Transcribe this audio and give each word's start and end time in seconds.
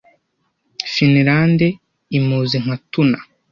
Finilande 0.93 1.67
imuzi 2.17 2.57
nka 2.63 2.75
Tuna 2.91 3.19